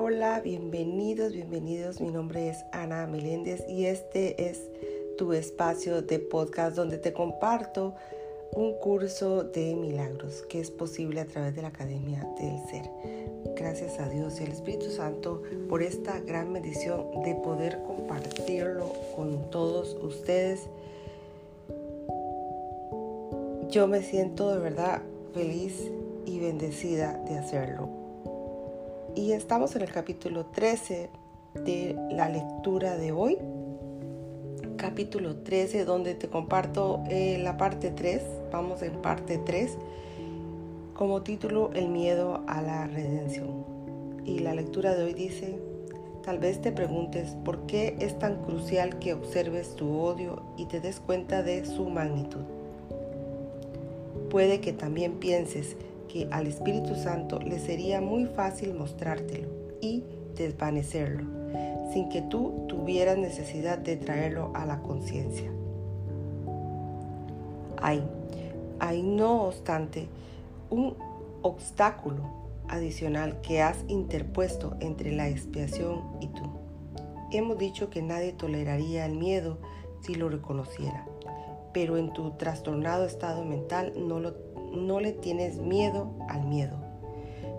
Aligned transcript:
Hola, 0.00 0.40
bienvenidos, 0.40 1.32
bienvenidos. 1.32 2.00
Mi 2.00 2.12
nombre 2.12 2.48
es 2.48 2.64
Ana 2.70 3.08
Meléndez 3.08 3.64
y 3.68 3.86
este 3.86 4.48
es 4.48 4.62
tu 5.16 5.32
espacio 5.32 6.02
de 6.02 6.20
podcast 6.20 6.76
donde 6.76 6.98
te 6.98 7.12
comparto 7.12 7.96
un 8.52 8.74
curso 8.78 9.42
de 9.42 9.74
milagros 9.74 10.44
que 10.48 10.60
es 10.60 10.70
posible 10.70 11.20
a 11.20 11.26
través 11.26 11.56
de 11.56 11.62
la 11.62 11.68
Academia 11.68 12.24
del 12.38 12.60
Ser. 12.68 12.88
Gracias 13.56 13.98
a 13.98 14.08
Dios 14.08 14.40
y 14.40 14.44
al 14.44 14.52
Espíritu 14.52 14.88
Santo 14.88 15.42
por 15.68 15.82
esta 15.82 16.20
gran 16.20 16.52
bendición 16.52 17.20
de 17.24 17.34
poder 17.34 17.82
compartirlo 17.82 18.92
con 19.16 19.50
todos 19.50 19.96
ustedes. 20.00 20.68
Yo 23.68 23.88
me 23.88 24.02
siento 24.02 24.54
de 24.54 24.60
verdad 24.60 25.02
feliz 25.34 25.90
y 26.24 26.38
bendecida 26.38 27.20
de 27.28 27.36
hacerlo 27.36 27.97
y 29.18 29.32
estamos 29.32 29.74
en 29.74 29.82
el 29.82 29.90
capítulo 29.90 30.46
13 30.46 31.10
de 31.64 31.96
la 32.12 32.28
lectura 32.28 32.96
de 32.96 33.10
hoy. 33.10 33.36
Capítulo 34.76 35.38
13 35.38 35.84
donde 35.84 36.14
te 36.14 36.28
comparto 36.28 37.02
eh, 37.10 37.36
la 37.42 37.56
parte 37.56 37.90
3. 37.90 38.22
Vamos 38.52 38.80
en 38.82 39.02
parte 39.02 39.38
3 39.38 39.76
como 40.94 41.22
título 41.22 41.72
El 41.74 41.88
miedo 41.88 42.44
a 42.46 42.62
la 42.62 42.86
redención. 42.86 43.64
Y 44.24 44.38
la 44.38 44.54
lectura 44.54 44.94
de 44.94 45.02
hoy 45.02 45.14
dice, 45.14 45.58
tal 46.22 46.38
vez 46.38 46.62
te 46.62 46.70
preguntes 46.70 47.36
por 47.44 47.66
qué 47.66 47.96
es 47.98 48.16
tan 48.20 48.44
crucial 48.44 49.00
que 49.00 49.14
observes 49.14 49.74
tu 49.74 49.98
odio 49.98 50.44
y 50.56 50.66
te 50.66 50.78
des 50.80 51.00
cuenta 51.00 51.42
de 51.42 51.66
su 51.66 51.88
magnitud. 51.88 52.44
Puede 54.30 54.60
que 54.60 54.72
también 54.72 55.14
pienses 55.14 55.76
que 56.08 56.28
al 56.30 56.46
Espíritu 56.46 56.94
Santo 56.94 57.38
le 57.38 57.58
sería 57.58 58.00
muy 58.00 58.26
fácil 58.26 58.74
mostrártelo 58.74 59.48
y 59.80 60.04
desvanecerlo, 60.34 61.24
sin 61.92 62.08
que 62.08 62.22
tú 62.22 62.64
tuvieras 62.68 63.18
necesidad 63.18 63.78
de 63.78 63.96
traerlo 63.96 64.50
a 64.54 64.66
la 64.66 64.80
conciencia. 64.80 65.50
Hay, 67.80 68.02
hay 68.80 69.02
no 69.02 69.44
obstante 69.44 70.08
un 70.70 70.96
obstáculo 71.42 72.38
adicional 72.68 73.40
que 73.40 73.62
has 73.62 73.84
interpuesto 73.88 74.76
entre 74.80 75.12
la 75.12 75.28
expiación 75.28 76.02
y 76.20 76.28
tú. 76.28 76.42
Hemos 77.30 77.58
dicho 77.58 77.90
que 77.90 78.02
nadie 78.02 78.32
toleraría 78.32 79.06
el 79.06 79.14
miedo 79.14 79.58
si 80.00 80.14
lo 80.14 80.28
reconociera, 80.28 81.06
pero 81.72 81.96
en 81.96 82.12
tu 82.12 82.32
trastornado 82.32 83.04
estado 83.04 83.44
mental 83.44 83.92
no 83.96 84.20
lo 84.20 84.34
no 84.72 85.00
le 85.00 85.12
tienes 85.12 85.58
miedo 85.58 86.10
al 86.28 86.46
miedo. 86.46 86.76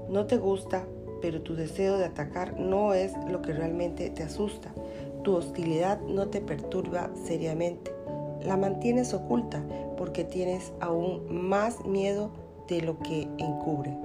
No 0.09 0.25
te 0.25 0.37
gusta, 0.37 0.87
pero 1.21 1.41
tu 1.41 1.55
deseo 1.55 1.97
de 1.97 2.05
atacar 2.05 2.59
no 2.59 2.93
es 2.93 3.13
lo 3.29 3.41
que 3.41 3.53
realmente 3.53 4.09
te 4.09 4.23
asusta. 4.23 4.73
Tu 5.23 5.35
hostilidad 5.35 6.01
no 6.01 6.27
te 6.27 6.41
perturba 6.41 7.11
seriamente. 7.25 7.91
La 8.43 8.57
mantienes 8.57 9.13
oculta 9.13 9.63
porque 9.97 10.23
tienes 10.23 10.71
aún 10.79 11.25
más 11.29 11.85
miedo 11.85 12.31
de 12.67 12.81
lo 12.81 12.99
que 12.99 13.27
encubre. 13.37 13.97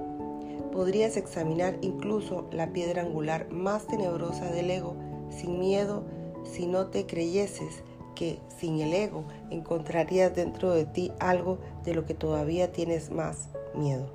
Podrías 0.71 1.15
examinar 1.15 1.77
incluso 1.81 2.47
la 2.51 2.73
piedra 2.73 3.01
angular 3.01 3.49
más 3.49 3.87
tenebrosa 3.87 4.51
del 4.51 4.69
ego 4.71 4.95
sin 5.29 5.57
miedo 5.57 6.03
si 6.43 6.67
no 6.67 6.87
te 6.87 7.05
creyeses 7.05 7.83
que 8.15 8.39
sin 8.57 8.79
el 8.79 8.93
ego 8.93 9.25
encontrarías 9.49 10.33
dentro 10.33 10.73
de 10.73 10.85
ti 10.85 11.11
algo 11.19 11.59
de 11.83 11.93
lo 11.93 12.05
que 12.05 12.13
todavía 12.13 12.71
tienes 12.71 13.11
más 13.11 13.49
miedo. 13.75 14.09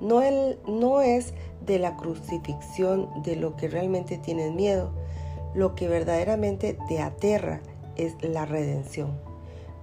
No, 0.00 0.22
el, 0.22 0.58
no 0.66 1.00
es 1.00 1.34
de 1.64 1.78
la 1.78 1.96
crucifixión 1.96 3.22
de 3.22 3.36
lo 3.36 3.56
que 3.56 3.68
realmente 3.68 4.18
tienes 4.18 4.52
miedo, 4.52 4.90
lo 5.54 5.74
que 5.74 5.88
verdaderamente 5.88 6.76
te 6.88 7.00
aterra 7.00 7.60
es 7.96 8.14
la 8.22 8.44
redención. 8.44 9.18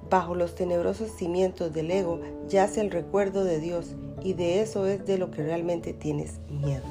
Bajo 0.09 0.35
los 0.35 0.55
tenebrosos 0.55 1.11
cimientos 1.11 1.73
del 1.73 1.89
ego 1.89 2.19
yace 2.49 2.81
el 2.81 2.91
recuerdo 2.91 3.43
de 3.45 3.59
Dios 3.59 3.95
y 4.21 4.33
de 4.33 4.61
eso 4.61 4.85
es 4.85 5.05
de 5.05 5.17
lo 5.17 5.31
que 5.31 5.43
realmente 5.43 5.93
tienes 5.93 6.39
miedo. 6.49 6.83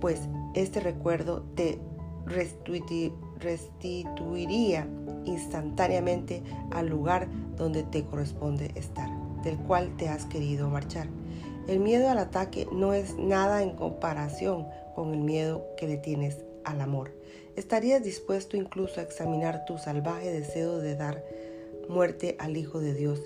Pues 0.00 0.20
este 0.54 0.80
recuerdo 0.80 1.42
te 1.54 1.78
restituiría 3.38 4.86
instantáneamente 5.24 6.42
al 6.70 6.88
lugar 6.88 7.28
donde 7.56 7.82
te 7.82 8.04
corresponde 8.04 8.72
estar, 8.74 9.08
del 9.42 9.58
cual 9.58 9.96
te 9.96 10.08
has 10.08 10.24
querido 10.26 10.68
marchar. 10.68 11.08
El 11.66 11.80
miedo 11.80 12.08
al 12.08 12.18
ataque 12.18 12.66
no 12.72 12.94
es 12.94 13.16
nada 13.16 13.62
en 13.62 13.76
comparación 13.76 14.66
con 14.94 15.12
el 15.12 15.20
miedo 15.20 15.64
que 15.76 15.86
le 15.86 15.98
tienes 15.98 16.44
al 16.64 16.80
amor. 16.80 17.12
¿Estarías 17.56 18.02
dispuesto 18.02 18.56
incluso 18.56 19.00
a 19.00 19.02
examinar 19.02 19.64
tu 19.64 19.78
salvaje 19.78 20.30
deseo 20.30 20.78
de 20.78 20.96
dar 20.96 21.24
muerte 21.88 22.36
al 22.38 22.56
Hijo 22.56 22.80
de 22.80 22.94
Dios? 22.94 23.20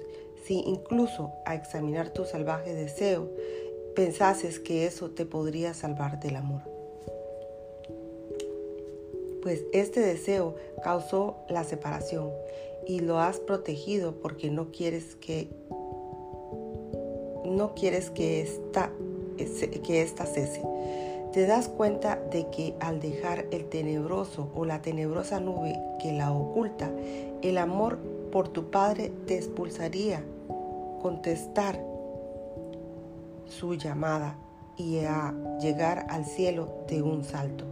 Si 0.45 0.55
incluso 0.61 1.33
a 1.47 1.55
examinar 1.55 2.11
tu 2.11 2.25
salvaje 2.25 2.75
deseo 2.75 3.31
pensases 3.95 4.59
que 4.59 4.87
eso 4.87 5.11
te 5.11 5.27
podría 5.27 5.75
salvar 5.75 6.19
del 6.19 6.37
amor 6.37 6.72
pues 9.43 9.65
este 9.73 10.01
deseo 10.01 10.55
causó 10.83 11.37
la 11.49 11.65
separación 11.65 12.31
y 12.87 13.01
lo 13.01 13.19
has 13.19 13.41
protegido 13.41 14.13
porque 14.21 14.51
no 14.51 14.71
quieres 14.73 15.17
que 15.17 15.49
no 17.45 17.75
quieres 17.75 18.11
que 18.11 18.41
esta, 18.41 18.91
que 19.37 20.03
esta 20.03 20.27
cese. 20.27 20.63
Te 21.33 21.47
das 21.47 21.69
cuenta 21.69 22.17
de 22.31 22.49
que 22.51 22.75
al 22.81 23.01
dejar 23.01 23.47
el 23.51 23.67
tenebroso 23.67 24.51
o 24.55 24.65
la 24.65 24.83
tenebrosa 24.83 25.41
nube 25.41 25.79
que 26.01 26.13
la 26.13 26.33
oculta, 26.33 26.91
el 27.43 27.59
amor 27.59 27.99
por 28.31 28.49
tu 28.49 28.71
Padre 28.71 29.13
te 29.27 29.37
expulsaría, 29.37 30.25
contestar 31.01 31.83
su 33.47 33.75
llamada 33.75 34.39
y 34.77 35.01
a 35.01 35.35
llegar 35.61 36.07
al 36.09 36.25
cielo 36.25 36.69
de 36.89 37.03
un 37.03 37.25
salto. 37.25 37.65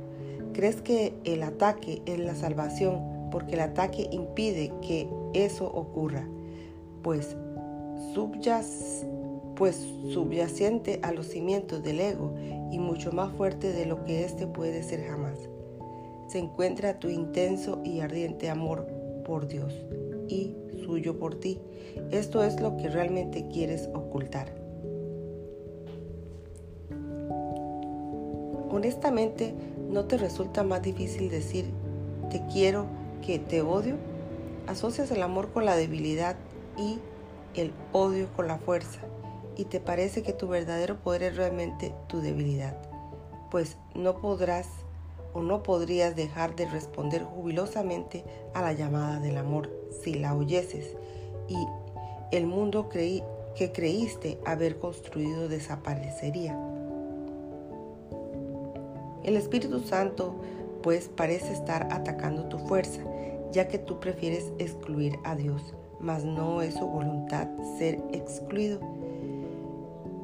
¿Crees 0.53 0.83
que 0.83 1.15
el 1.25 1.43
ataque 1.43 2.03
es 2.07 2.19
la 2.19 2.35
salvación 2.35 3.29
porque 3.31 3.55
el 3.55 3.61
ataque 3.61 4.09
impide 4.11 4.73
que 4.83 5.09
eso 5.33 5.67
ocurra? 5.67 6.27
Pues, 7.03 7.37
pues 9.57 9.77
subyacente 10.13 11.01
a 11.03 11.13
los 11.13 11.27
cimientos 11.27 11.83
del 11.83 12.01
ego 12.01 12.35
y 12.71 12.79
mucho 12.79 13.13
más 13.13 13.33
fuerte 13.33 13.73
de 13.73 13.87
lo 13.87 14.05
que 14.05 14.25
éste 14.25 14.47
puede 14.47 14.83
ser 14.83 15.05
jamás. 15.05 15.39
Se 16.29 16.39
encuentra 16.39 16.99
tu 16.99 17.09
intenso 17.09 17.81
y 17.85 18.01
ardiente 18.01 18.51
amor 18.51 18.87
por 19.25 19.47
Dios 19.47 19.73
y 20.29 20.55
suyo 20.85 21.19
por 21.19 21.39
ti. 21.39 21.59
Esto 22.11 22.43
es 22.43 22.61
lo 22.61 22.77
que 22.77 22.89
realmente 22.89 23.47
quieres 23.49 23.89
ocultar. 23.95 24.55
Honestamente, 28.71 29.55
¿no 29.91 30.05
te 30.05 30.17
resulta 30.17 30.63
más 30.63 30.83
difícil 30.83 31.31
decir 31.31 31.71
te 32.31 32.43
quiero 32.53 32.87
que 33.27 33.39
te 33.39 33.61
odio? 33.61 33.97
Asocias 34.67 35.11
el 35.11 35.23
amor 35.23 35.51
con 35.51 35.65
la 35.65 35.75
debilidad 35.75 36.37
y 36.79 36.99
el 37.55 37.73
odio 37.93 38.29
con 38.37 38.47
la 38.47 38.59
fuerza 38.59 39.01
y 39.57 39.65
te 39.65 39.81
parece 39.81 40.23
que 40.23 40.33
tu 40.33 40.47
verdadero 40.47 41.01
poder 41.01 41.25
es 41.25 41.37
realmente 41.37 41.93
tu 42.07 42.21
debilidad, 42.21 42.77
pues 43.51 43.77
no 43.95 44.19
podrás 44.19 44.69
o 45.35 45.43
no 45.43 45.63
podrías 45.63 46.15
dejar 46.15 46.55
de 46.55 46.67
responder 46.67 47.25
jubilosamente 47.25 48.25
a 48.55 48.63
la 48.63 48.73
llamada 48.73 49.19
del 49.19 49.37
amor 49.37 49.71
si 50.03 50.15
la 50.15 50.35
oyeses 50.35 50.97
y 51.49 51.57
el 52.31 52.47
mundo 52.47 52.89
que 52.89 53.73
creíste 53.73 54.39
haber 54.47 54.79
construido 54.79 55.49
desaparecería. 55.49 56.80
El 59.25 59.37
Espíritu 59.37 59.81
Santo 59.81 60.35
pues 60.83 61.09
parece 61.09 61.53
estar 61.53 61.89
atacando 61.91 62.47
tu 62.47 62.59
fuerza, 62.59 63.03
ya 63.53 63.69
que 63.69 63.79
tú 63.79 64.01
prefieres 64.01 64.53
excluir 64.59 65.19
a 65.25 65.35
Dios, 65.35 65.75
mas 65.99 66.25
no 66.25 66.63
es 66.63 66.75
su 66.75 66.87
voluntad 66.87 67.49
ser 67.79 68.03
excluido. 68.13 68.81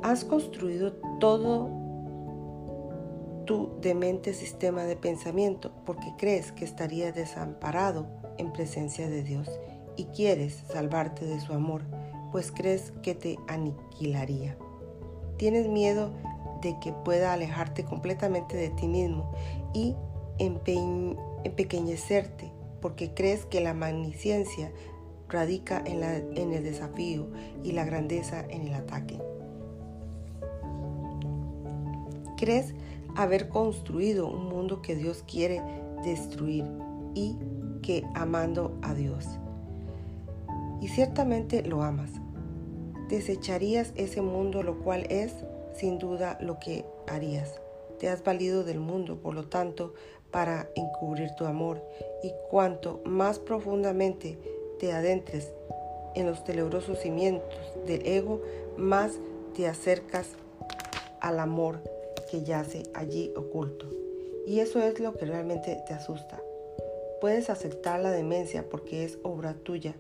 Has 0.03 0.25
construido 0.25 0.93
todo 1.21 1.69
tu 3.47 3.71
demente 3.81 4.35
sistema 4.35 4.85
de 4.85 4.97
pensamiento 4.97 5.73
porque 5.85 6.13
crees 6.19 6.53
que 6.53 6.65
estaría 6.65 7.13
desamparado 7.13 8.07
en 8.39 8.53
presencia 8.53 9.09
de 9.09 9.23
Dios 9.23 9.49
y 9.97 10.05
quieres 10.07 10.65
salvarte 10.69 11.25
de 11.25 11.41
su 11.41 11.53
amor, 11.53 11.83
pues 12.33 12.53
crees 12.53 12.93
que 13.03 13.15
te 13.15 13.39
aniquilaría. 13.47 14.57
Tienes 15.37 15.69
miedo 15.69 16.11
de 16.63 16.79
que 16.81 16.93
pueda 16.93 17.33
alejarte 17.33 17.85
completamente 17.85 18.57
de 18.57 18.71
ti 18.71 18.89
mismo 18.89 19.33
y 19.75 19.95
empequeñecerte 20.39 22.53
porque 22.81 23.15
crees 23.15 23.47
que 23.47 23.61
la 23.61 23.75
magnificencia 23.75 24.73
radica 25.29 25.83
en, 25.85 26.03
en 26.03 26.53
el 26.53 26.63
desafío 26.63 27.27
y 27.65 27.73
la 27.73 27.85
grandeza 27.85 28.45
en 28.49 28.63
el 28.63 28.75
ataque. 28.75 29.19
crees 32.37 32.75
haber 33.17 33.49
construido 33.49 34.29
un 34.29 34.49
mundo 34.49 34.83
que 34.83 34.95
Dios 34.95 35.25
quiere 35.27 35.61
destruir 36.05 36.65
y 37.15 37.37
que 37.83 38.05
amando 38.15 38.79
a 38.83 38.95
Dios. 38.95 39.27
Y 40.81 40.89
ciertamente 40.89 41.63
lo 41.63 41.83
amas. 41.83 42.11
Desecharías 43.09 43.93
ese 43.97 44.21
mundo, 44.21 44.63
lo 44.63 44.79
cual 44.81 45.07
es 45.09 45.33
sin 45.77 45.99
duda 45.99 46.39
lo 46.41 46.59
que 46.59 46.85
harías. 47.07 47.61
Te 47.99 48.09
has 48.09 48.23
valido 48.23 48.65
del 48.65 48.81
mundo, 48.81 49.17
por 49.17 49.35
lo 49.35 49.49
tanto, 49.49 49.95
para 50.31 50.69
encubrir 50.75 51.31
tu 51.37 51.47
amor. 51.47 51.83
Y 52.23 52.33
cuanto 52.51 53.01
más 53.05 53.39
profundamente 53.39 54.39
te 54.79 54.93
adentres 54.93 55.53
en 56.15 56.27
los 56.27 56.45
tenebrosos 56.45 56.99
cimientos 56.99 57.49
del 57.87 58.07
ego, 58.07 58.43
más 58.77 59.13
te 59.55 59.67
acercas 59.67 60.29
al 61.21 61.41
amor 61.41 61.81
que 62.31 62.43
yace 62.43 62.83
allí 62.95 63.33
oculto. 63.37 63.87
Y 64.47 64.61
eso 64.61 64.81
es 64.81 65.01
lo 65.01 65.15
que 65.15 65.27
realmente 65.27 65.83
te 65.87 65.95
asusta. 65.95 66.41
Puedes 67.21 67.51
aceptar 67.51 68.01
la 68.01 68.11
demencia 68.11 68.69
porque 68.69 69.05
es 69.05 69.19
obra 69.23 69.55
tuya, 69.55 69.95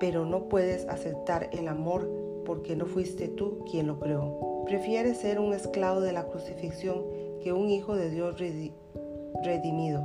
pero 0.00 0.24
no 0.24 0.48
puedes 0.48 0.86
aceptar 0.88 1.50
el 1.52 1.68
amor 1.68 2.10
porque 2.44 2.74
no 2.74 2.86
fuiste 2.86 3.28
tú 3.28 3.64
quien 3.70 3.86
lo 3.86 4.00
creó. 4.00 4.55
Prefieres 4.66 5.18
ser 5.18 5.38
un 5.38 5.52
esclavo 5.54 6.00
de 6.00 6.12
la 6.12 6.24
crucifixión 6.26 7.02
que 7.42 7.52
un 7.52 7.70
hijo 7.70 7.94
de 7.94 8.10
Dios 8.10 8.36
redimido. 9.44 10.04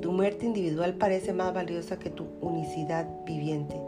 Tu 0.00 0.12
muerte 0.12 0.46
individual 0.46 0.94
parece 0.94 1.32
más 1.32 1.54
valiosa 1.54 1.98
que 1.98 2.10
tu 2.10 2.26
unicidad 2.40 3.08
viviente, 3.24 3.80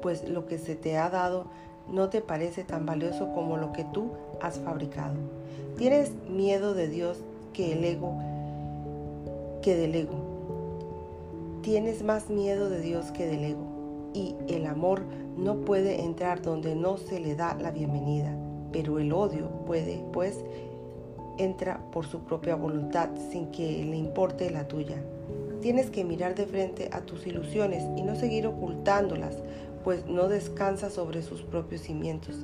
pues 0.00 0.28
lo 0.28 0.46
que 0.46 0.58
se 0.58 0.76
te 0.76 0.96
ha 0.98 1.10
dado 1.10 1.46
no 1.90 2.08
te 2.10 2.20
parece 2.20 2.62
tan 2.62 2.86
valioso 2.86 3.32
como 3.32 3.56
lo 3.56 3.72
que 3.72 3.84
tú 3.84 4.12
has 4.40 4.58
fabricado. 4.60 5.16
Tienes 5.76 6.12
miedo 6.28 6.74
de 6.74 6.88
Dios 6.88 7.18
que 7.52 7.72
el 7.72 7.84
ego 7.84 8.16
que 9.64 9.76
del 9.76 9.94
ego. 9.94 10.14
Tienes 11.62 12.04
más 12.04 12.28
miedo 12.28 12.68
de 12.68 12.80
Dios 12.80 13.10
que 13.12 13.26
del 13.26 13.44
ego. 13.44 13.64
Y 14.12 14.36
el 14.46 14.66
amor 14.66 15.02
no 15.38 15.56
puede 15.62 16.02
entrar 16.02 16.42
donde 16.42 16.76
no 16.76 16.98
se 16.98 17.18
le 17.18 17.34
da 17.34 17.54
la 17.54 17.70
bienvenida, 17.70 18.36
pero 18.74 18.98
el 18.98 19.12
odio 19.12 19.48
puede, 19.66 20.04
pues, 20.12 20.44
entra 21.38 21.78
por 21.92 22.06
su 22.06 22.24
propia 22.24 22.56
voluntad 22.56 23.08
sin 23.30 23.52
que 23.52 23.84
le 23.84 23.96
importe 23.96 24.50
la 24.50 24.66
tuya. 24.66 24.96
Tienes 25.62 25.90
que 25.90 26.02
mirar 26.02 26.34
de 26.34 26.44
frente 26.46 26.90
a 26.92 27.00
tus 27.02 27.24
ilusiones 27.24 27.84
y 27.96 28.02
no 28.02 28.16
seguir 28.16 28.48
ocultándolas, 28.48 29.36
pues 29.84 30.06
no 30.06 30.28
descansa 30.28 30.90
sobre 30.90 31.22
sus 31.22 31.42
propios 31.42 31.82
cimientos. 31.82 32.34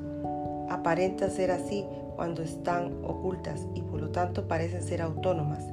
Aparenta 0.68 1.30
ser 1.30 1.50
así 1.50 1.84
cuando 2.14 2.42
están 2.42 3.04
ocultas 3.04 3.66
y 3.74 3.82
por 3.82 4.00
lo 4.00 4.10
tanto 4.10 4.46
parecen 4.46 4.84
ser 4.84 5.02
autónomas. 5.02 5.64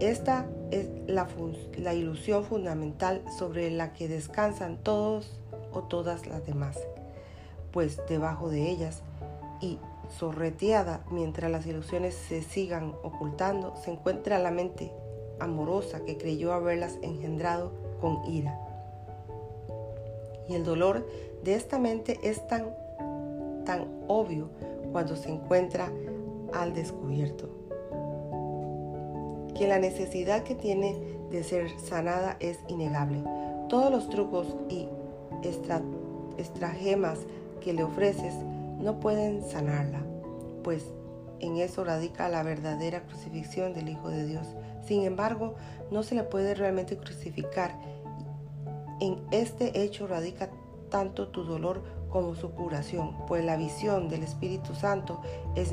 Esta 0.00 0.46
es 0.72 0.88
la, 1.06 1.28
la 1.78 1.94
ilusión 1.94 2.44
fundamental 2.44 3.22
sobre 3.38 3.70
la 3.70 3.92
que 3.92 4.08
descansan 4.08 4.78
todos 4.78 5.38
o 5.72 5.84
todas 5.84 6.26
las 6.26 6.44
demás, 6.44 6.76
pues 7.70 8.00
debajo 8.08 8.50
de 8.50 8.68
ellas 8.68 9.02
y 9.60 9.78
sorreteada 10.18 11.04
mientras 11.10 11.50
las 11.50 11.66
ilusiones 11.66 12.14
se 12.14 12.42
sigan 12.42 12.94
ocultando, 13.02 13.74
se 13.76 13.90
encuentra 13.90 14.38
la 14.38 14.50
mente 14.50 14.92
amorosa 15.40 16.04
que 16.04 16.16
creyó 16.16 16.52
haberlas 16.52 16.98
engendrado 17.02 17.72
con 18.00 18.24
ira. 18.24 18.58
Y 20.48 20.54
el 20.54 20.64
dolor 20.64 21.06
de 21.42 21.54
esta 21.54 21.78
mente 21.78 22.18
es 22.22 22.46
tan, 22.46 22.74
tan 23.64 23.88
obvio 24.08 24.50
cuando 24.92 25.16
se 25.16 25.30
encuentra 25.30 25.90
al 26.54 26.72
descubierto. 26.72 27.48
Que 29.54 29.66
la 29.66 29.78
necesidad 29.78 30.42
que 30.44 30.54
tiene 30.54 30.96
de 31.30 31.42
ser 31.42 31.68
sanada 31.80 32.36
es 32.40 32.58
innegable. 32.68 33.22
Todos 33.68 33.90
los 33.90 34.08
trucos 34.08 34.54
y 34.68 34.88
estratagemas 35.42 37.18
que 37.60 37.72
le 37.72 37.82
ofreces 37.82 38.34
no 38.78 39.00
pueden 39.00 39.42
sanarla, 39.42 40.04
pues 40.62 40.84
en 41.40 41.58
eso 41.58 41.84
radica 41.84 42.28
la 42.28 42.42
verdadera 42.42 43.02
crucifixión 43.02 43.74
del 43.74 43.88
Hijo 43.88 44.08
de 44.08 44.26
Dios. 44.26 44.46
Sin 44.86 45.02
embargo, 45.02 45.54
no 45.90 46.02
se 46.02 46.14
le 46.14 46.22
puede 46.22 46.54
realmente 46.54 46.96
crucificar. 46.96 47.78
En 49.00 49.20
este 49.30 49.82
hecho 49.82 50.06
radica 50.06 50.50
tanto 50.90 51.28
tu 51.28 51.44
dolor 51.44 51.82
como 52.08 52.34
su 52.34 52.50
curación, 52.52 53.14
pues 53.26 53.44
la 53.44 53.56
visión 53.56 54.08
del 54.08 54.22
Espíritu 54.22 54.74
Santo 54.74 55.20
es 55.54 55.72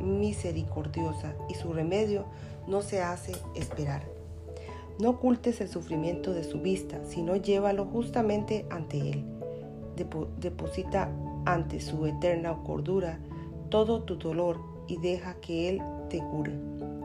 misericordiosa 0.00 1.34
y 1.48 1.54
su 1.54 1.72
remedio 1.72 2.26
no 2.66 2.82
se 2.82 3.02
hace 3.02 3.32
esperar. 3.54 4.02
No 4.98 5.10
ocultes 5.10 5.60
el 5.60 5.68
sufrimiento 5.68 6.32
de 6.34 6.44
su 6.44 6.60
vista, 6.60 7.00
sino 7.04 7.36
llévalo 7.36 7.86
justamente 7.86 8.66
ante 8.70 8.98
Él. 9.10 9.24
deposita 10.38 11.10
ante 11.44 11.80
su 11.80 12.06
eterna 12.06 12.56
cordura 12.64 13.18
todo 13.70 14.02
tu 14.02 14.16
dolor 14.16 14.60
y 14.86 14.98
deja 14.98 15.34
que 15.40 15.68
Él 15.68 15.82
te 16.08 16.18
cure. 16.18 16.52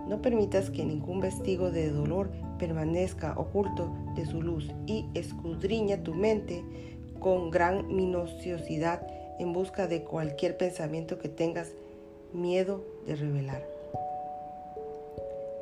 No 0.07 0.21
permitas 0.21 0.69
que 0.69 0.83
ningún 0.83 1.19
vestigo 1.19 1.71
de 1.71 1.89
dolor 1.91 2.31
permanezca 2.57 3.33
oculto 3.38 3.94
de 4.15 4.25
su 4.25 4.41
luz 4.41 4.71
y 4.86 5.06
escudriña 5.13 6.03
tu 6.03 6.13
mente 6.13 6.63
con 7.19 7.51
gran 7.51 7.88
minuciosidad 7.95 9.06
en 9.39 9.53
busca 9.53 9.88
de 9.88 10.03
cualquier 10.03 10.57
pensamiento 10.57 11.19
que 11.19 11.30
tengas 11.30 11.74
miedo 12.33 12.83
de 13.06 13.15
revelar. 13.15 13.65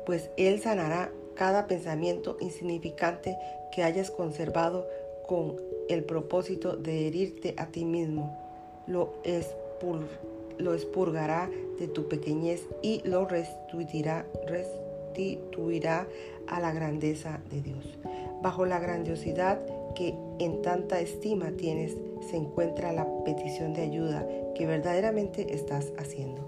Pues 0.06 0.30
Él 0.36 0.60
sanará 0.60 1.10
cada 1.34 1.66
pensamiento 1.66 2.36
insignificante 2.40 3.36
que 3.70 3.82
hayas 3.82 4.10
conservado 4.10 4.86
con 5.26 5.56
el 5.88 6.04
propósito 6.04 6.76
de 6.76 7.06
herirte 7.06 7.54
a 7.58 7.66
ti 7.66 7.84
mismo 7.84 8.47
lo, 8.88 9.14
expurgará 10.74 11.50
de 11.78 11.88
tu 11.88 12.08
pequeñez 12.08 12.66
y 12.82 13.02
lo 13.04 13.26
restituirá, 13.26 14.26
restituirá 14.46 16.08
a 16.46 16.60
la 16.60 16.72
grandeza 16.72 17.40
de 17.50 17.60
Dios. 17.62 17.98
Bajo 18.42 18.66
la 18.66 18.78
grandiosidad 18.78 19.60
que 19.94 20.14
en 20.38 20.62
tanta 20.62 21.00
estima 21.00 21.50
tienes 21.52 21.96
se 22.30 22.36
encuentra 22.36 22.92
la 22.92 23.06
petición 23.24 23.74
de 23.74 23.82
ayuda 23.82 24.26
que 24.54 24.66
verdaderamente 24.66 25.54
estás 25.54 25.92
haciendo. 25.98 26.42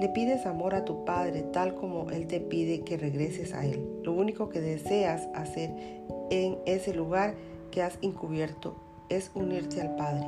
Le 0.00 0.08
pides 0.08 0.46
amor 0.46 0.74
a 0.74 0.84
tu 0.84 1.04
Padre 1.04 1.42
tal 1.42 1.74
como 1.74 2.10
Él 2.10 2.26
te 2.26 2.40
pide 2.40 2.80
que 2.80 2.96
regreses 2.96 3.52
a 3.52 3.66
Él. 3.66 4.00
Lo 4.02 4.14
único 4.14 4.48
que 4.48 4.60
deseas 4.60 5.28
hacer 5.34 5.70
en 6.30 6.58
ese 6.64 6.94
lugar 6.94 7.34
que 7.70 7.82
has 7.82 7.98
encubierto 8.00 8.76
es 9.10 9.30
unirte 9.34 9.82
al 9.82 9.96
Padre 9.96 10.26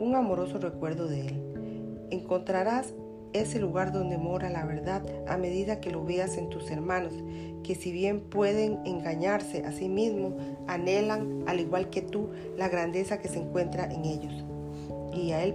un 0.00 0.14
amoroso 0.14 0.58
recuerdo 0.58 1.08
de 1.08 1.20
Él. 1.20 2.08
Encontrarás 2.10 2.94
ese 3.32 3.58
lugar 3.58 3.92
donde 3.92 4.16
mora 4.16 4.50
la 4.50 4.64
verdad 4.64 5.02
a 5.26 5.36
medida 5.36 5.80
que 5.80 5.90
lo 5.90 6.04
veas 6.04 6.36
en 6.38 6.48
tus 6.48 6.70
hermanos, 6.70 7.12
que 7.62 7.74
si 7.74 7.92
bien 7.92 8.20
pueden 8.20 8.78
engañarse 8.86 9.64
a 9.64 9.72
sí 9.72 9.88
mismos, 9.88 10.34
anhelan, 10.66 11.44
al 11.46 11.60
igual 11.60 11.90
que 11.90 12.02
tú, 12.02 12.30
la 12.56 12.68
grandeza 12.68 13.20
que 13.20 13.28
se 13.28 13.38
encuentra 13.38 13.84
en 13.84 14.04
ellos. 14.04 14.44
Y, 15.12 15.32
a 15.32 15.42
él, 15.42 15.54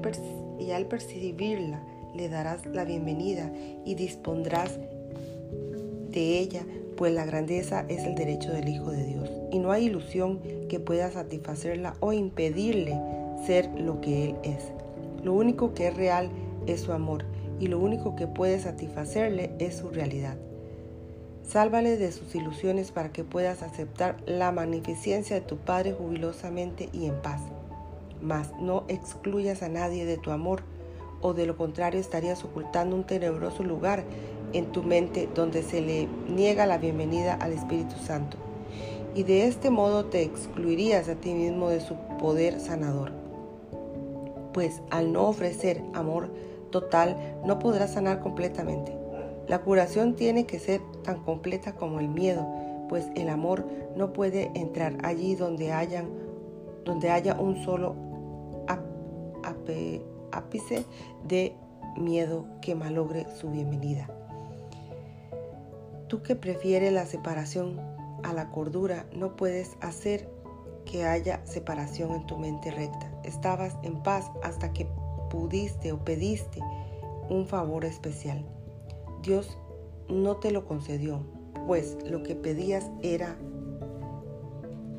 y 0.59 0.71
al 0.71 0.85
percibirla, 0.85 1.83
le 2.13 2.29
darás 2.29 2.65
la 2.67 2.85
bienvenida 2.85 3.51
y 3.85 3.95
dispondrás 3.95 4.79
de 6.09 6.39
ella, 6.39 6.63
pues 6.95 7.11
la 7.11 7.25
grandeza 7.25 7.85
es 7.87 8.03
el 8.03 8.13
derecho 8.13 8.51
del 8.51 8.69
Hijo 8.69 8.91
de 8.91 9.03
Dios. 9.03 9.29
Y 9.51 9.57
no 9.57 9.71
hay 9.71 9.85
ilusión 9.85 10.39
que 10.69 10.79
pueda 10.79 11.11
satisfacerla 11.11 11.95
o 11.99 12.13
impedirle 12.13 12.99
ser 13.45 13.69
lo 13.79 14.01
que 14.01 14.29
Él 14.29 14.35
es. 14.43 14.71
Lo 15.23 15.33
único 15.33 15.73
que 15.73 15.87
es 15.87 15.95
real 15.95 16.29
es 16.67 16.81
su 16.81 16.91
amor 16.91 17.25
y 17.59 17.67
lo 17.67 17.79
único 17.79 18.15
que 18.15 18.27
puede 18.27 18.59
satisfacerle 18.59 19.51
es 19.59 19.77
su 19.77 19.89
realidad. 19.89 20.35
Sálvale 21.47 21.97
de 21.97 22.11
sus 22.11 22.35
ilusiones 22.35 22.91
para 22.91 23.11
que 23.11 23.23
puedas 23.23 23.63
aceptar 23.63 24.17
la 24.25 24.51
magnificencia 24.51 25.35
de 25.35 25.45
tu 25.45 25.57
Padre 25.57 25.93
jubilosamente 25.93 26.89
y 26.93 27.05
en 27.05 27.21
paz. 27.21 27.41
Mas 28.21 28.51
no 28.59 28.85
excluyas 28.87 29.61
a 29.61 29.69
nadie 29.69 30.05
de 30.05 30.17
tu 30.17 30.31
amor, 30.31 30.63
o 31.21 31.33
de 31.33 31.45
lo 31.45 31.55
contrario 31.57 31.99
estarías 31.99 32.43
ocultando 32.43 32.95
un 32.95 33.05
tenebroso 33.05 33.63
lugar 33.63 34.03
en 34.51 34.71
tu 34.71 34.83
mente 34.83 35.29
donde 35.33 35.63
se 35.63 35.81
le 35.81 36.07
niega 36.27 36.65
la 36.65 36.77
bienvenida 36.77 37.33
al 37.33 37.53
Espíritu 37.53 37.95
Santo. 37.97 38.37
Y 39.15 39.23
de 39.23 39.47
este 39.47 39.69
modo 39.69 40.05
te 40.05 40.21
excluirías 40.21 41.07
a 41.07 41.15
ti 41.15 41.33
mismo 41.33 41.69
de 41.69 41.81
su 41.81 41.95
poder 42.19 42.59
sanador 42.59 43.22
pues 44.53 44.81
al 44.89 45.11
no 45.11 45.27
ofrecer 45.27 45.83
amor 45.93 46.31
total 46.71 47.17
no 47.45 47.59
podrá 47.59 47.87
sanar 47.87 48.19
completamente. 48.19 48.97
La 49.47 49.61
curación 49.61 50.15
tiene 50.15 50.45
que 50.45 50.59
ser 50.59 50.81
tan 51.03 51.23
completa 51.23 51.75
como 51.75 51.99
el 51.99 52.07
miedo, 52.07 52.47
pues 52.87 53.05
el 53.15 53.29
amor 53.29 53.65
no 53.95 54.13
puede 54.13 54.51
entrar 54.55 54.97
allí 55.03 55.35
donde, 55.35 55.71
haya 55.71 56.05
un 57.39 57.63
solo 57.63 57.95
ápice 60.31 60.85
de 61.27 61.55
miedo 61.97 62.45
que 62.61 62.75
malogre 62.75 63.27
su 63.39 63.49
bienvenida. 63.49 64.09
Tú 66.07 66.21
que 66.23 66.35
prefieres 66.35 66.91
la 66.91 67.05
separación 67.05 67.79
a 68.23 68.33
la 68.33 68.49
cordura, 68.49 69.05
no 69.15 69.35
puedes 69.35 69.77
hacer 69.81 70.29
que 70.85 71.05
haya 71.05 71.45
separación 71.45 72.13
en 72.13 72.25
tu 72.25 72.37
mente 72.37 72.71
recta. 72.71 73.12
Estabas 73.23 73.77
en 73.83 74.01
paz 74.03 74.31
hasta 74.43 74.73
que 74.73 74.87
pudiste 75.29 75.91
o 75.91 75.97
pediste 76.03 76.59
un 77.29 77.47
favor 77.47 77.85
especial. 77.85 78.45
Dios 79.21 79.57
no 80.09 80.37
te 80.37 80.51
lo 80.51 80.65
concedió, 80.65 81.21
pues 81.65 81.97
lo 82.05 82.23
que 82.23 82.35
pedías 82.35 82.91
era 83.01 83.37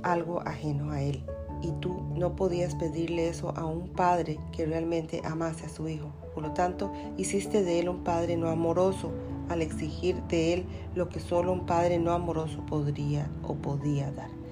algo 0.03 0.41
ajeno 0.41 0.91
a 0.91 1.03
Él. 1.03 1.25
Y 1.63 1.73
tú 1.81 2.03
no 2.15 2.37
podías 2.37 2.75
pedirle 2.75 3.29
eso 3.29 3.55
a 3.57 3.65
un 3.65 3.89
padre 3.89 4.39
que 4.53 4.67
realmente 4.67 5.23
amase 5.25 5.67
a 5.67 5.71
su 5.71 5.89
hijo. 5.89 6.13
Por 6.35 6.43
lo 6.43 6.53
tanto, 6.53 6.93
hiciste 7.17 7.63
de 7.63 7.81
Él 7.81 7.89
un 7.89 8.05
padre 8.05 8.37
no 8.37 8.49
amoroso 8.49 9.13
al 9.49 9.63
exigir 9.63 10.23
de 10.25 10.55
Él 10.55 10.67
lo 10.95 11.09
que 11.09 11.21
solo 11.21 11.53
un 11.53 11.65
padre 11.65 11.99
no 11.99 12.13
amoroso 12.13 12.65
podría 12.67 13.31
o 13.43 13.55
podía 13.55 14.11
dar. 14.11 14.44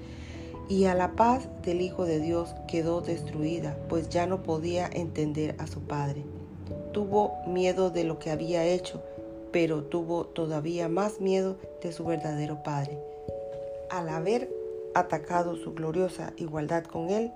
Y 0.73 0.85
a 0.85 0.95
la 0.95 1.11
paz 1.11 1.47
del 1.61 1.81
Hijo 1.81 2.03
de 2.03 2.19
Dios 2.19 2.55
quedó 2.67 3.01
destruida, 3.01 3.77
pues 3.89 4.09
ya 4.09 4.25
no 4.25 4.41
podía 4.41 4.89
entender 4.91 5.53
a 5.59 5.67
su 5.67 5.81
Padre. 5.81 6.25
Tuvo 6.93 7.35
miedo 7.45 7.91
de 7.91 8.03
lo 8.03 8.17
que 8.17 8.31
había 8.31 8.65
hecho, 8.65 9.03
pero 9.51 9.83
tuvo 9.83 10.25
todavía 10.25 10.89
más 10.89 11.21
miedo 11.21 11.57
de 11.83 11.91
su 11.91 12.03
verdadero 12.05 12.63
Padre. 12.63 12.97
Al 13.91 14.09
haber 14.09 14.49
atacado 14.95 15.57
su 15.57 15.75
gloriosa 15.75 16.33
igualdad 16.37 16.85
con 16.85 17.11
Él, 17.11 17.31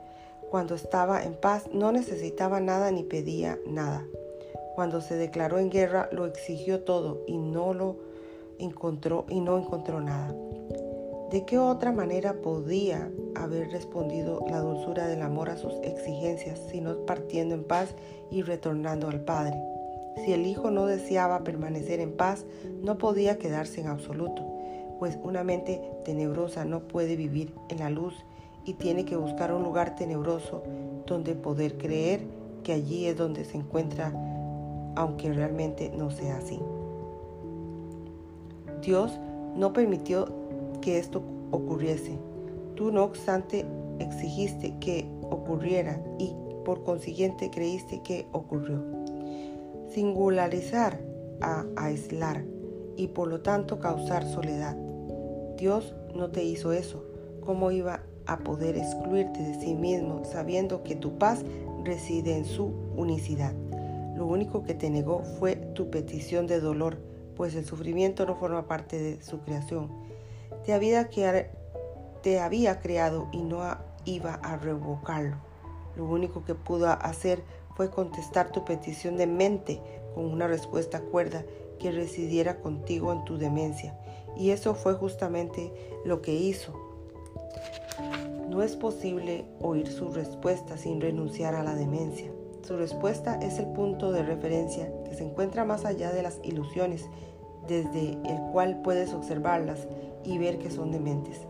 cuando 0.49 0.73
estaba 0.73 1.23
en 1.23 1.35
paz 1.35 1.69
no 1.71 1.91
necesitaba 1.91 2.59
nada 2.59 2.89
ni 2.89 3.03
pedía 3.03 3.59
nada. 3.67 4.03
Cuando 4.73 4.99
se 4.99 5.13
declaró 5.13 5.59
en 5.59 5.69
guerra 5.69 6.09
lo 6.11 6.25
exigió 6.25 6.81
todo 6.81 7.21
y 7.27 7.37
no 7.37 7.75
lo 7.75 7.97
encontró 8.57 9.27
y 9.29 9.41
no 9.41 9.59
encontró 9.59 10.01
nada. 10.01 10.33
¿De 11.29 11.45
qué 11.45 11.59
otra 11.59 11.91
manera 11.91 12.41
podía 12.41 13.11
haber 13.43 13.71
respondido 13.71 14.45
la 14.49 14.59
dulzura 14.59 15.07
del 15.07 15.21
amor 15.21 15.49
a 15.49 15.57
sus 15.57 15.73
exigencias, 15.83 16.59
sino 16.71 17.05
partiendo 17.05 17.55
en 17.55 17.63
paz 17.63 17.95
y 18.31 18.41
retornando 18.41 19.07
al 19.07 19.21
Padre? 19.21 19.55
Si 20.23 20.33
el 20.33 20.45
Hijo 20.45 20.71
no 20.71 20.85
deseaba 20.85 21.43
permanecer 21.43 21.99
en 21.99 22.11
paz, 22.11 22.45
no 22.81 22.97
podía 22.97 23.37
quedarse 23.37 23.81
en 23.81 23.87
absoluto, 23.87 24.43
pues 24.99 25.17
una 25.23 25.43
mente 25.43 25.81
tenebrosa 26.05 26.65
no 26.65 26.87
puede 26.87 27.15
vivir 27.15 27.53
en 27.69 27.79
la 27.79 27.89
luz 27.89 28.15
y 28.65 28.73
tiene 28.73 29.05
que 29.05 29.15
buscar 29.15 29.53
un 29.53 29.63
lugar 29.63 29.95
tenebroso 29.95 30.63
donde 31.05 31.35
poder 31.35 31.77
creer 31.77 32.21
que 32.63 32.73
allí 32.73 33.05
es 33.05 33.15
donde 33.15 33.45
se 33.45 33.57
encuentra, 33.57 34.11
aunque 34.95 35.31
realmente 35.31 35.89
no 35.95 36.11
sea 36.11 36.37
así. 36.37 36.59
Dios 38.81 39.17
no 39.55 39.73
permitió 39.73 40.27
que 40.81 40.97
esto 40.97 41.21
ocurriese. 41.51 42.17
Tú 42.77 42.91
no 42.91 43.03
obstante 43.03 43.65
exigiste 43.97 44.75
que 44.79 45.09
ocurriera 45.23 45.99
y 46.19 46.35
por 46.63 46.83
consiguiente 46.83 47.49
creíste 47.49 48.03
que 48.03 48.27
ocurrió. 48.33 48.83
Singularizar 49.89 51.01
a 51.41 51.65
aislar 51.75 52.45
y 52.95 53.07
por 53.07 53.29
lo 53.29 53.41
tanto 53.41 53.79
causar 53.79 54.27
soledad. 54.27 54.77
Dios 55.57 55.95
no 56.13 56.29
te 56.29 56.43
hizo 56.43 56.71
eso. 56.71 57.03
¿Cómo 57.41 57.71
iba 57.71 58.03
a 58.27 58.37
poder 58.37 58.77
excluirte 58.77 59.41
de 59.41 59.55
sí 59.55 59.73
mismo 59.73 60.23
sabiendo 60.23 60.83
que 60.83 60.95
tu 60.95 61.17
paz 61.17 61.43
reside 61.83 62.37
en 62.37 62.45
su 62.45 62.65
unicidad? 62.95 63.53
Lo 64.15 64.27
único 64.27 64.63
que 64.63 64.75
te 64.75 64.91
negó 64.91 65.23
fue 65.39 65.55
tu 65.55 65.89
petición 65.89 66.45
de 66.45 66.59
dolor, 66.59 66.99
pues 67.35 67.55
el 67.55 67.65
sufrimiento 67.65 68.27
no 68.27 68.35
forma 68.35 68.67
parte 68.67 68.99
de 68.99 69.23
su 69.23 69.39
creación 69.39 69.89
te 70.67 70.73
había, 70.73 71.07
te 72.27 72.41
había 72.41 72.81
creado 72.81 73.29
y 73.31 73.41
no 73.41 73.61
iba 74.03 74.33
a 74.33 74.57
revocarlo. 74.57 75.37
Lo 75.95 76.03
único 76.03 76.43
que 76.43 76.55
pudo 76.55 76.89
hacer 76.89 77.41
fue 77.77 77.89
contestar 77.89 78.51
tu 78.51 78.65
petición 78.65 79.15
de 79.15 79.27
mente 79.27 79.81
con 80.13 80.25
una 80.25 80.45
respuesta 80.45 80.99
cuerda 80.99 81.45
que 81.79 81.89
residiera 81.89 82.59
contigo 82.59 83.13
en 83.13 83.23
tu 83.23 83.37
demencia. 83.37 83.97
Y 84.35 84.49
eso 84.49 84.75
fue 84.75 84.95
justamente 84.95 85.71
lo 86.03 86.21
que 86.21 86.33
hizo. 86.33 86.73
No 88.49 88.61
es 88.61 88.75
posible 88.75 89.45
oír 89.61 89.87
su 89.87 90.09
respuesta 90.09 90.77
sin 90.77 90.99
renunciar 90.99 91.55
a 91.55 91.63
la 91.63 91.75
demencia. 91.75 92.29
Su 92.63 92.75
respuesta 92.75 93.39
es 93.41 93.57
el 93.57 93.67
punto 93.67 94.11
de 94.11 94.23
referencia 94.23 94.91
que 95.05 95.15
se 95.15 95.23
encuentra 95.23 95.63
más 95.63 95.85
allá 95.85 96.11
de 96.11 96.23
las 96.23 96.41
ilusiones, 96.43 97.05
desde 97.69 98.17
el 98.25 98.51
cual 98.51 98.81
puedes 98.81 99.13
observarlas 99.13 99.87
y 100.25 100.37
ver 100.39 100.59
que 100.59 100.69
son 100.69 100.91
dementes. 100.91 101.47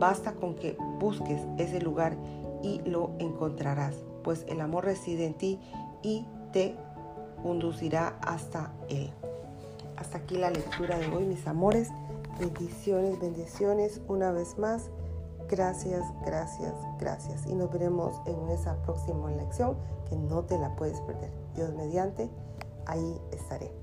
Basta 0.00 0.32
con 0.32 0.54
que 0.54 0.78
busques 0.98 1.42
ese 1.58 1.78
lugar 1.78 2.16
y 2.62 2.80
lo 2.88 3.10
encontrarás, 3.18 3.94
pues 4.24 4.46
el 4.48 4.62
amor 4.62 4.86
reside 4.86 5.26
en 5.26 5.34
ti 5.34 5.60
y 6.02 6.26
te 6.52 6.74
conducirá 7.42 8.18
hasta 8.22 8.72
él. 8.88 9.12
Hasta 9.98 10.18
aquí 10.18 10.36
la 10.36 10.50
lectura 10.50 10.98
de 10.98 11.06
hoy, 11.08 11.26
mis 11.26 11.46
amores. 11.46 11.90
Bendiciones, 12.38 13.20
bendiciones 13.20 14.00
una 14.08 14.32
vez 14.32 14.58
más. 14.58 14.88
Gracias, 15.50 16.02
gracias, 16.24 16.72
gracias. 16.98 17.46
Y 17.46 17.54
nos 17.54 17.70
veremos 17.70 18.14
en 18.24 18.48
esa 18.48 18.80
próxima 18.82 19.30
lección 19.30 19.76
que 20.08 20.16
no 20.16 20.44
te 20.44 20.58
la 20.58 20.74
puedes 20.76 20.98
perder. 21.02 21.30
Dios 21.54 21.74
mediante, 21.74 22.30
ahí 22.86 23.20
estaré. 23.32 23.79